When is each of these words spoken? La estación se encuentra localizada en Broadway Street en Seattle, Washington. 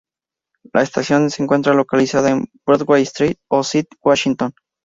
La 0.73 0.81
estación 0.81 1.29
se 1.29 1.43
encuentra 1.43 1.75
localizada 1.75 2.31
en 2.31 2.47
Broadway 2.65 3.03
Street 3.03 3.37
en 3.51 3.63
Seattle, 3.63 3.99
Washington. 4.03 4.51